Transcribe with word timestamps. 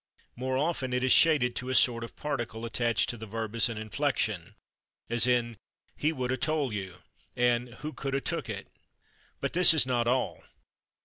More 0.35 0.57
often 0.57 0.93
it 0.93 1.03
is 1.03 1.11
shaded 1.13 1.55
to 1.57 1.69
a 1.69 1.75
sort 1.75 2.03
of 2.03 2.15
particle, 2.15 2.65
attached 2.65 3.07
to 3.11 3.17
the 3.17 3.27
verb 3.27 3.55
as 3.55 3.69
an 3.69 3.77
inflection, 3.77 4.55
as 5.11 5.27
in 5.27 5.57
"he 5.95 6.11
would 6.11 6.31
'/a/ 6.31 6.37
tole 6.41 6.73
you," 6.73 7.03
and 7.35 7.75
"who 7.85 7.93
could 7.93 8.15
'/a/ 8.15 8.19
took 8.21 8.49
it?" 8.49 8.65
But 9.41 9.53
this 9.53 9.75
is 9.75 9.85
not 9.85 10.07
all. 10.07 10.43